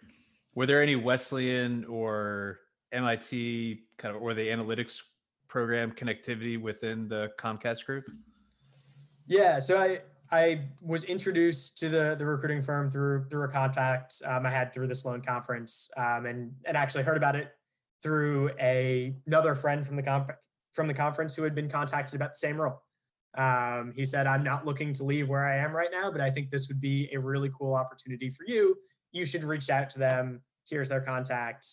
[0.55, 2.61] Were there any Wesleyan or
[2.93, 5.03] MIT kind of or the analytics
[5.49, 8.05] program connectivity within the Comcast group?
[9.27, 14.15] Yeah, so I I was introduced to the the recruiting firm through through a contact
[14.25, 17.53] um, I had through the Sloan conference, um, and and actually heard about it
[18.03, 20.37] through a another friend from the comp-
[20.73, 22.83] from the conference who had been contacted about the same role.
[23.37, 26.31] Um, he said, I'm not looking to leave where I am right now, but I
[26.31, 28.77] think this would be a really cool opportunity for you.
[29.15, 30.43] You should reach out to them.
[30.69, 31.67] Here's their contact.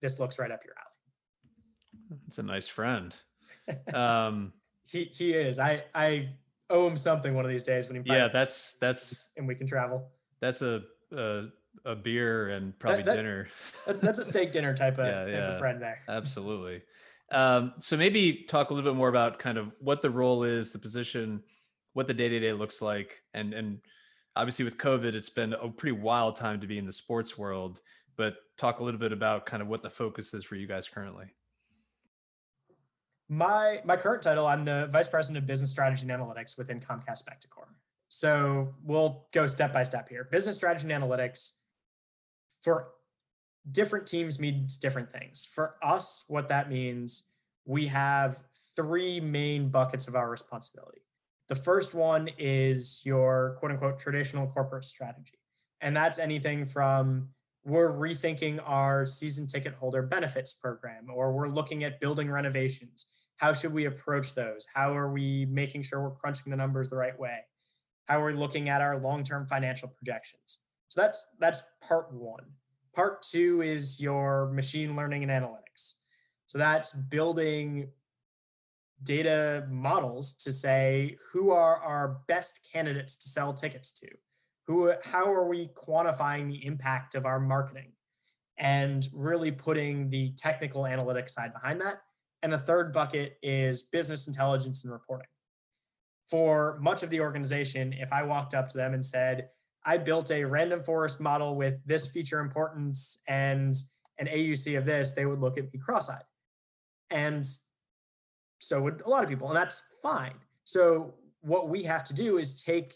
[0.00, 2.20] This looks right up your alley.
[2.28, 3.14] It's a nice friend.
[3.92, 5.58] Um, he he is.
[5.58, 6.30] I I
[6.70, 8.10] owe him something one of these days when he.
[8.10, 10.10] Yeah, that's that's and we can travel.
[10.40, 10.82] That's a
[11.14, 11.44] a,
[11.84, 13.48] a beer and probably That- that- dinner.
[13.86, 15.52] That's that's a steak dinner type of Yeah, type yeah.
[15.52, 15.98] of friend there.
[16.08, 16.82] Absolutely.
[17.30, 20.72] Um, so maybe talk a little bit more about kind of what the role is,
[20.72, 21.42] the position,
[21.92, 23.78] what the day to day looks like, and and
[24.36, 27.80] obviously with COVID, it's been a pretty wild time to be in the sports world.
[28.16, 30.86] But talk a little bit about kind of what the focus is for you guys
[30.86, 31.26] currently.
[33.28, 37.24] My my current title, I'm the vice president of business strategy and analytics within Comcast
[37.24, 37.68] Spectacor.
[38.08, 40.28] So we'll go step by step here.
[40.30, 41.52] Business strategy and analytics
[42.60, 42.88] for
[43.70, 45.46] different teams means different things.
[45.50, 47.30] For us, what that means,
[47.64, 48.42] we have
[48.76, 51.00] three main buckets of our responsibility.
[51.48, 55.38] The first one is your quote unquote traditional corporate strategy.
[55.80, 57.28] And that's anything from
[57.64, 63.06] we're rethinking our season ticket holder benefits program, or we're looking at building renovations.
[63.36, 64.66] How should we approach those?
[64.72, 67.38] How are we making sure we're crunching the numbers the right way?
[68.08, 70.58] How are we looking at our long-term financial projections?
[70.88, 72.44] So that's that's part one.
[72.94, 75.94] Part two is your machine learning and analytics.
[76.46, 77.88] So that's building
[79.02, 84.08] data models to say who are our best candidates to sell tickets to?
[84.66, 87.92] Who how are we quantifying the impact of our marketing?
[88.58, 92.02] And really putting the technical analytics side behind that.
[92.42, 95.28] And the third bucket is business intelligence and reporting.
[96.28, 99.48] For much of the organization if i walked up to them and said
[99.84, 103.74] i built a random forest model with this feature importance and
[104.18, 106.22] an auc of this they would look at me cross-eyed.
[107.10, 107.44] And
[108.62, 112.38] so would a lot of people and that's fine so what we have to do
[112.38, 112.94] is take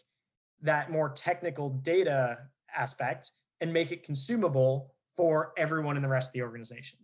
[0.63, 2.39] that more technical data
[2.75, 6.99] aspect and make it consumable for everyone in the rest of the organization.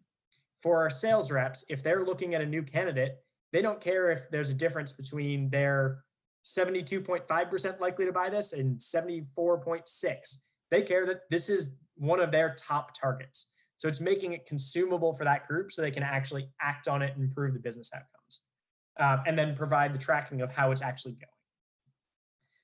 [0.59, 3.17] For our sales reps, if they're looking at a new candidate,
[3.53, 6.05] they don't care if there's a difference between their
[6.45, 10.43] 72.5% likely to buy this and 74.6.
[10.71, 13.49] They care that this is one of their top targets.
[13.77, 17.15] So it's making it consumable for that group so they can actually act on it
[17.15, 18.22] and improve the business outcomes.
[18.99, 21.29] Um, and then provide the tracking of how it's actually going.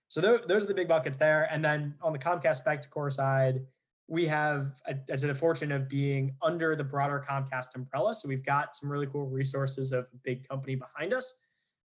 [0.08, 1.48] So th- those are the big buckets there.
[1.50, 3.60] And then on the Comcast Spectacor side,
[4.08, 8.14] we have as the fortune of being under the broader Comcast umbrella.
[8.14, 11.34] So we've got some really cool resources of a big company behind us.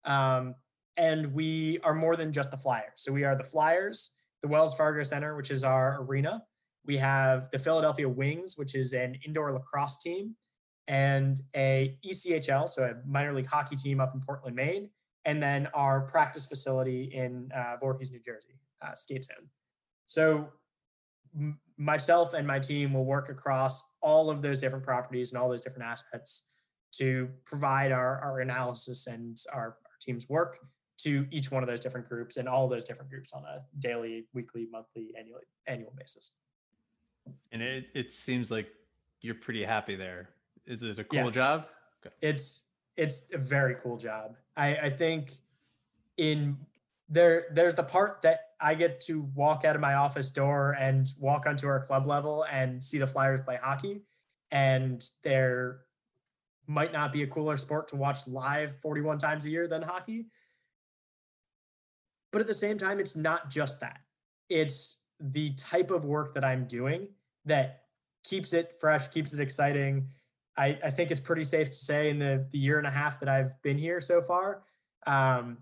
[0.04, 0.54] Um,
[0.96, 2.96] and we are more than just the Flyers.
[2.96, 6.42] So we are the Flyers, the Wells Fargo Center, which is our arena.
[6.84, 10.36] We have the Philadelphia Wings, which is an indoor lacrosse team,
[10.90, 14.90] and a ECHL, so a minor league hockey team up in Portland, Maine,
[15.24, 19.48] and then our practice facility in uh, Voorhees, New Jersey, uh, skate zone.
[20.06, 20.48] So
[21.32, 25.48] m- myself and my team will work across all of those different properties and all
[25.48, 26.50] those different assets
[26.94, 30.58] to provide our, our analysis and our, our team's work
[30.98, 34.26] to each one of those different groups and all those different groups on a daily,
[34.34, 36.32] weekly, monthly, annual annual basis.
[37.52, 38.66] And it it seems like
[39.20, 40.30] you're pretty happy there.
[40.70, 41.30] Is it a cool Yeah.
[41.30, 41.66] job?
[42.22, 42.64] It's
[42.96, 44.36] it's a very cool job.
[44.56, 45.36] I, I think
[46.16, 46.56] in
[47.08, 51.10] there there's the part that I get to walk out of my office door and
[51.18, 54.02] walk onto our club level and see the Flyers play hockey.
[54.52, 55.80] And there
[56.66, 60.26] might not be a cooler sport to watch live 41 times a year than hockey.
[62.32, 64.00] But at the same time, it's not just that.
[64.48, 67.08] It's the type of work that I'm doing
[67.44, 67.84] that
[68.22, 70.08] keeps it fresh, keeps it exciting.
[70.60, 73.18] I, I think it's pretty safe to say in the, the year and a half
[73.20, 74.62] that I've been here so far,
[75.06, 75.56] um,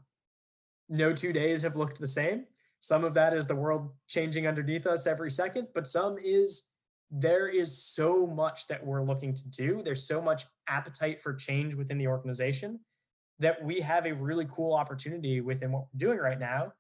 [0.89, 2.47] no two days have looked the same.
[2.81, 6.73] Some of that is the world changing underneath us every second, but some is
[7.13, 9.83] there is so much that we're looking to do.
[9.85, 12.81] There's so much appetite for change within the organization
[13.39, 16.73] that we have a really cool opportunity within what we're doing right now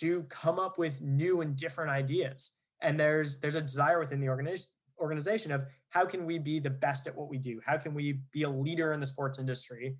[0.00, 2.50] to come up with new and different ideas.
[2.80, 4.66] And there's there's a desire within the organization
[5.02, 7.60] organization of how can we be the best at what we do?
[7.66, 9.96] How can we be a leader in the sports industry?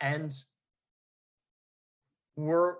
[0.00, 0.32] And
[2.36, 2.76] we're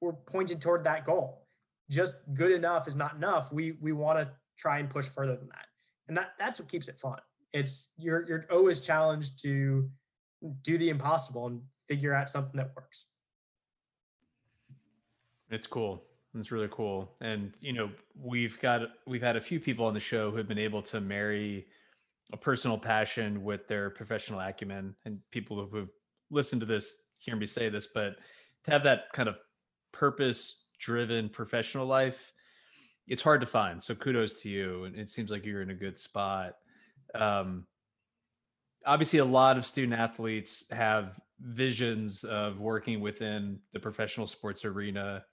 [0.00, 1.46] we're pointed toward that goal.
[1.90, 3.52] Just good enough is not enough.
[3.52, 5.66] We we want to try and push further than that.
[6.08, 7.18] And that that's what keeps it fun.
[7.52, 9.88] It's you're you're always challenged to
[10.62, 13.06] do the impossible and figure out something that works.
[15.50, 16.02] It's cool.
[16.36, 17.12] It's really cool.
[17.20, 20.48] And you know, we've got we've had a few people on the show who have
[20.48, 21.66] been able to marry
[22.32, 25.90] a personal passion with their professional acumen and people who've
[26.30, 28.16] listened to this hear me say this, but
[28.64, 29.36] to have that kind of
[29.92, 32.32] purpose driven professional life,
[33.06, 33.82] it's hard to find.
[33.82, 34.84] So kudos to you.
[34.84, 36.54] And it seems like you're in a good spot.
[37.14, 37.66] Um,
[38.84, 45.24] obviously a lot of student athletes have visions of working within the professional sports arena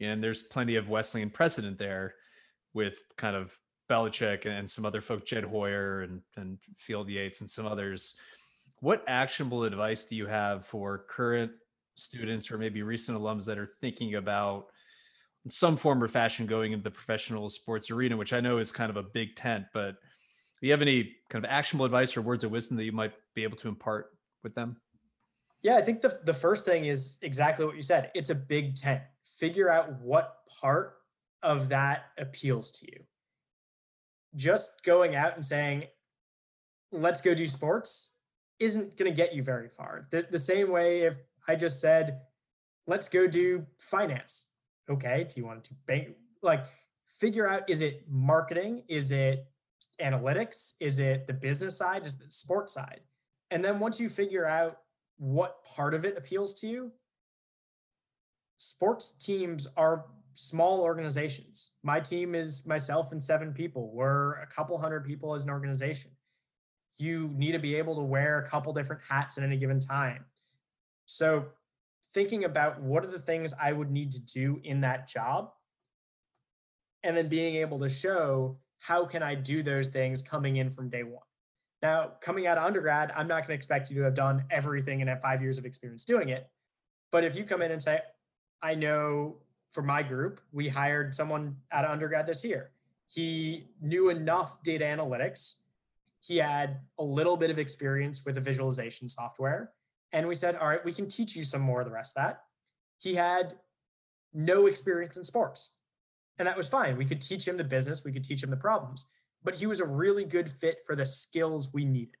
[0.00, 2.14] and there's plenty of Wesleyan precedent there
[2.72, 3.56] with kind of
[3.88, 8.14] Belichick and some other folk, Jed Hoyer and, and Field Yates and some others.
[8.80, 11.52] What actionable advice do you have for current
[11.94, 14.66] students or maybe recent alums that are thinking about
[15.48, 18.90] some form or fashion going into the professional sports arena, which I know is kind
[18.90, 19.96] of a big tent, but
[20.60, 23.12] do you have any kind of actionable advice or words of wisdom that you might
[23.34, 24.06] be able to impart
[24.42, 24.76] with them?
[25.62, 28.10] Yeah, I think the, the first thing is exactly what you said.
[28.14, 29.02] It's a big tent
[29.34, 30.94] figure out what part
[31.42, 33.00] of that appeals to you.
[34.36, 35.84] Just going out and saying,
[36.90, 38.14] let's go do sports
[38.60, 40.06] isn't going to get you very far.
[40.10, 41.16] The, the same way if
[41.48, 42.20] I just said,
[42.86, 44.50] let's go do finance.
[44.88, 45.26] Okay.
[45.28, 46.08] Do you want to bank?
[46.42, 46.64] Like,
[47.08, 48.84] figure out is it marketing?
[48.88, 49.46] Is it
[50.00, 50.74] analytics?
[50.80, 52.06] Is it the business side?
[52.06, 53.00] Is it the sports side?
[53.50, 54.78] And then once you figure out
[55.16, 56.92] what part of it appeals to you,
[58.68, 61.72] sports teams are small organizations.
[61.82, 63.92] My team is myself and seven people.
[63.92, 66.10] We're a couple hundred people as an organization.
[66.98, 70.24] You need to be able to wear a couple different hats at any given time.
[71.06, 71.46] So,
[72.12, 75.50] thinking about what are the things I would need to do in that job,
[77.02, 80.88] and then being able to show how can I do those things coming in from
[80.88, 81.24] day one.
[81.82, 85.00] Now, coming out of undergrad, I'm not going to expect you to have done everything
[85.00, 86.48] and have five years of experience doing it.
[87.12, 88.00] But if you come in and say,
[88.62, 89.36] I know
[89.72, 92.70] for my group, we hired someone out of undergrad this year.
[93.06, 95.56] He knew enough data analytics.
[96.20, 99.72] He had a little bit of experience with a visualization software.
[100.12, 102.22] And we said, all right, we can teach you some more of the rest of
[102.22, 102.42] that.
[103.00, 103.56] He had
[104.32, 105.76] no experience in sports.
[106.38, 106.96] And that was fine.
[106.96, 109.08] We could teach him the business, we could teach him the problems,
[109.42, 112.16] but he was a really good fit for the skills we needed.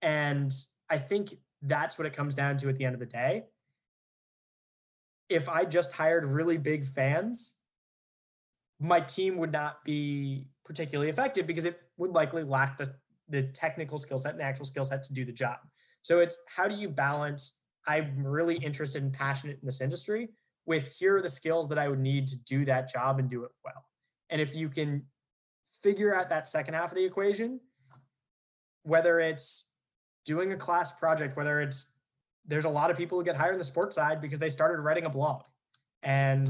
[0.00, 0.52] And
[0.88, 3.44] I think that's what it comes down to at the end of the day
[5.28, 7.58] if I just hired really big fans,
[8.80, 12.94] my team would not be particularly effective because it would likely lack the,
[13.28, 15.58] the technical skill set and actual skill set to do the job.
[16.02, 17.62] So it's how do you balance?
[17.86, 20.30] I'm really interested and passionate in this industry
[20.66, 23.44] with here are the skills that I would need to do that job and do
[23.44, 23.84] it well.
[24.30, 25.04] And if you can
[25.82, 27.60] figure out that second half of the equation,
[28.82, 29.70] whether it's
[30.24, 31.93] doing a class project, whether it's
[32.46, 34.80] there's a lot of people who get hired in the sports side because they started
[34.82, 35.44] writing a blog.
[36.02, 36.48] And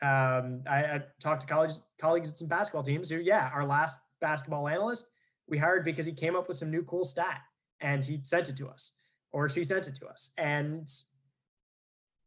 [0.00, 4.00] um, I, I, talked to college colleagues at some basketball teams who, yeah, our last
[4.20, 5.12] basketball analyst
[5.48, 7.40] we hired because he came up with some new cool stat
[7.80, 8.96] and he sent it to us
[9.32, 10.32] or she sent it to us.
[10.38, 10.88] And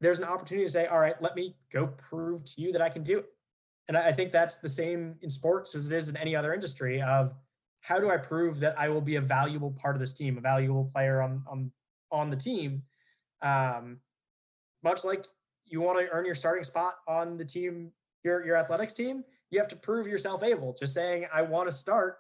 [0.02, 2.90] there's an opportunity to say, all right, let me go prove to you that I
[2.90, 3.26] can do it.
[3.88, 7.02] And I think that's the same in sports as it is in any other industry
[7.02, 7.34] of
[7.82, 10.42] how do I prove that I will be a valuable part of this team, a
[10.42, 11.72] valuable player on, on
[12.16, 12.84] on the team
[13.42, 14.00] um,
[14.84, 15.26] much like
[15.66, 17.92] you want to earn your starting spot on the team,
[18.24, 20.74] your your athletics team, you have to prove yourself able.
[20.74, 22.18] Just saying, I want to start,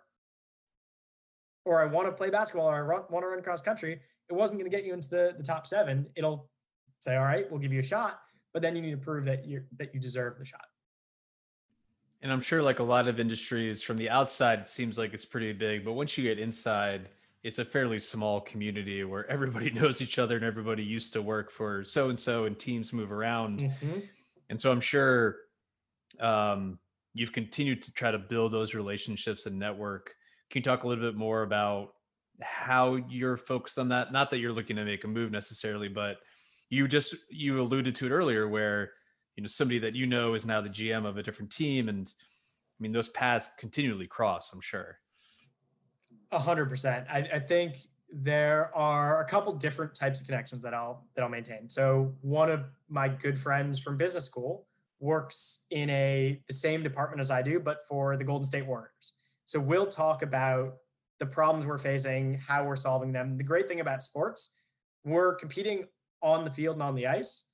[1.65, 3.99] or I want to play basketball, or I run, want to run cross country.
[4.29, 6.07] It wasn't going to get you into the, the top seven.
[6.15, 6.49] It'll
[6.99, 8.19] say, all right, we'll give you a shot,
[8.53, 10.65] but then you need to prove that you that you deserve the shot.
[12.21, 15.25] And I'm sure, like a lot of industries, from the outside, it seems like it's
[15.25, 17.09] pretty big, but once you get inside,
[17.45, 21.51] it's a fairly small community where everybody knows each other and everybody used to work
[21.51, 23.59] for so and so, and teams move around.
[23.59, 23.99] Mm-hmm.
[24.49, 25.35] And so I'm sure
[26.19, 26.79] um,
[27.13, 30.15] you've continued to try to build those relationships and network.
[30.49, 31.89] Can you talk a little bit more about
[32.41, 34.11] how you're focused on that?
[34.11, 36.17] Not that you're looking to make a move necessarily, but
[36.71, 38.91] you just you alluded to it earlier where
[39.35, 42.07] you know somebody that you know is now the GM of a different team, and
[42.07, 44.51] I mean those paths continually cross.
[44.51, 44.97] I'm sure.
[46.31, 47.05] A hundred percent.
[47.09, 47.77] I think
[48.11, 51.69] there are a couple different types of connections that I'll that I'll maintain.
[51.69, 54.67] So one of my good friends from business school
[54.99, 59.13] works in a the same department as I do, but for the Golden State Warriors.
[59.45, 60.77] So we'll talk about
[61.19, 63.37] the problems we're facing, how we're solving them.
[63.37, 64.61] The great thing about sports,
[65.03, 65.85] we're competing
[66.21, 67.49] on the field and on the ice,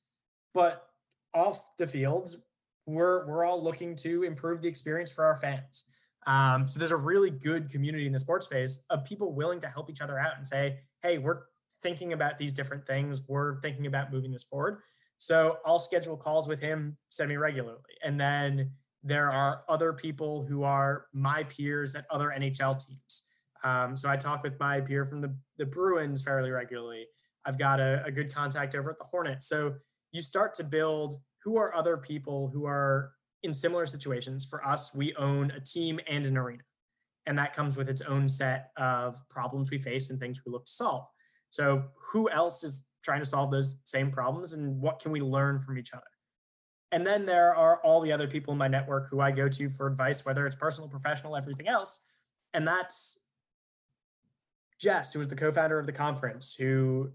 [0.53, 0.87] but
[1.33, 2.37] off the fields,
[2.85, 5.85] we're we're all looking to improve the experience for our fans.
[6.27, 9.67] Um, so there's a really good community in the sports space of people willing to
[9.67, 11.41] help each other out and say, "Hey, we're
[11.81, 13.21] thinking about these different things.
[13.27, 14.81] We're thinking about moving this forward."
[15.17, 18.71] So I'll schedule calls with him semi regularly, and then
[19.03, 23.27] there are other people who are my peers at other NHL teams.
[23.63, 27.07] Um, so I talk with my peer from the, the Bruins fairly regularly.
[27.45, 29.43] I've got a, a good contact over at the Hornet.
[29.43, 29.75] So
[30.11, 33.11] you start to build who are other people who are
[33.43, 34.45] in similar situations.
[34.45, 36.63] For us, we own a team and an arena,
[37.25, 40.65] and that comes with its own set of problems we face and things we look
[40.65, 41.05] to solve.
[41.49, 45.59] So, who else is trying to solve those same problems, and what can we learn
[45.59, 46.03] from each other?
[46.91, 49.69] And then there are all the other people in my network who I go to
[49.69, 52.01] for advice, whether it's personal, professional, everything else.
[52.53, 53.21] And that's
[54.77, 57.11] Jess, who was the co founder of the conference, who,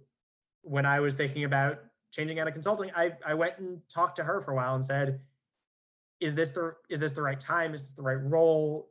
[0.62, 1.80] when I was thinking about
[2.12, 4.84] changing out of consulting, I, I went and talked to her for a while and
[4.84, 5.20] said,
[6.20, 7.74] is this the is this the right time?
[7.74, 8.90] Is this the right role?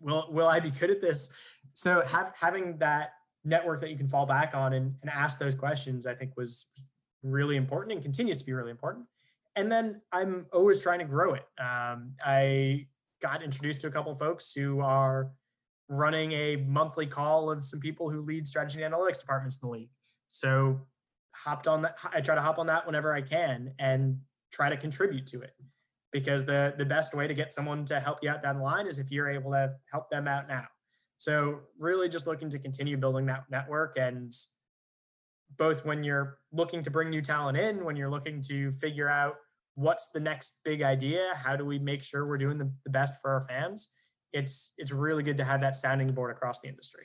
[0.00, 1.34] Will will I be good at this?
[1.72, 3.12] So have, having that
[3.44, 6.68] network that you can fall back on and, and ask those questions, I think was
[7.22, 9.06] really important and continues to be really important.
[9.56, 11.44] And then I'm always trying to grow it.
[11.58, 12.86] Um, I
[13.20, 15.32] got introduced to a couple folks who are
[15.88, 19.72] running a monthly call of some people who lead strategy and analytics departments in the
[19.72, 19.90] league.
[20.28, 20.86] So
[21.34, 21.98] hopped on that.
[22.12, 24.18] I try to hop on that whenever I can and
[24.50, 25.52] try to contribute to it
[26.12, 28.86] because the the best way to get someone to help you out down the line
[28.86, 30.66] is if you're able to help them out now.
[31.18, 34.32] So really just looking to continue building that network and
[35.58, 39.34] both when you're looking to bring new talent in, when you're looking to figure out
[39.74, 43.20] what's the next big idea, how do we make sure we're doing the, the best
[43.20, 43.90] for our fans?
[44.32, 47.04] It's it's really good to have that sounding board across the industry.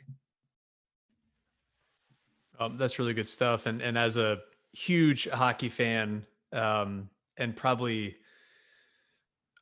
[2.59, 3.65] Um, that's really good stuff.
[3.65, 4.39] And and as a
[4.73, 8.17] huge hockey fan, um, and probably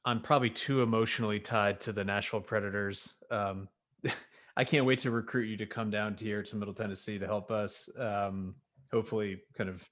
[0.06, 3.16] I'm probably too emotionally tied to the Nashville Predators.
[3.32, 3.70] Um,
[4.58, 7.52] I can't wait to recruit you to come down here to Middle Tennessee to help
[7.52, 7.90] us.
[7.98, 8.56] Um,
[8.92, 9.88] hopefully, kind of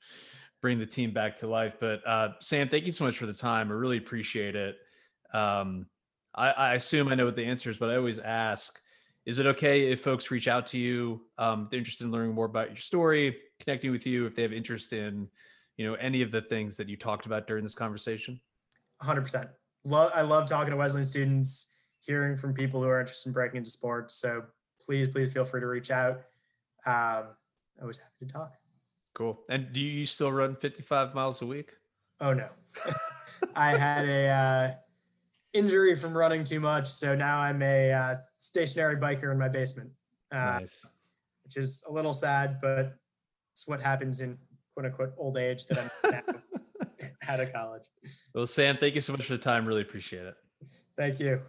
[0.61, 1.75] bring the team back to life.
[1.79, 3.71] But uh, Sam, thank you so much for the time.
[3.71, 4.77] I really appreciate it.
[5.33, 5.87] Um,
[6.35, 8.79] I, I, assume I know what the answer is, but I always ask:
[9.25, 11.21] Is it okay if folks reach out to you?
[11.37, 14.53] Um, they're interested in learning more about your story, connecting with you, if they have
[14.53, 15.29] interest in
[15.81, 18.39] you know any of the things that you talked about during this conversation?
[19.01, 19.49] 100%
[19.83, 23.57] love i love talking to wesleyan students hearing from people who are interested in breaking
[23.57, 24.43] into sports so
[24.79, 26.21] please please feel free to reach out.
[26.85, 27.23] Um,
[27.81, 28.53] i was happy to talk.
[29.15, 29.39] Cool.
[29.49, 31.71] And do you still run 55 miles a week?
[32.19, 32.47] Oh no.
[33.55, 34.71] I had a uh,
[35.53, 39.97] injury from running too much so now i'm a uh, stationary biker in my basement.
[40.31, 40.85] Uh, nice.
[41.43, 42.95] which is a little sad but
[43.53, 44.37] it's what happens in
[44.89, 46.23] quote unquote old age that I'm
[47.27, 47.83] out of college.
[48.33, 49.65] Well, Sam, thank you so much for the time.
[49.65, 50.35] Really appreciate it.
[50.97, 51.41] Thank you.